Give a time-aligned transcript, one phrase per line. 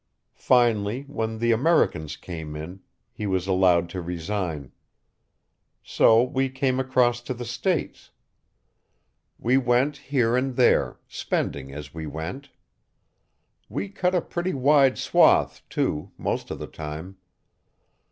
[0.33, 4.71] Finally, when the Americans came in, he was allowed to resign.
[5.83, 8.09] So we came across to the States.
[9.37, 12.49] We went here and there, spending as we went.
[13.69, 17.17] We cut a pretty wide swath too, most of the time.